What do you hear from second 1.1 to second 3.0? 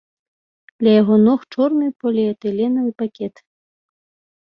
ног чорны поліэтыленавы